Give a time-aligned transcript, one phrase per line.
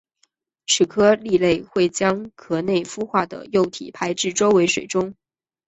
[0.65, 5.13] 此科蜊类会将壳内孵化的幼体排至周围水中。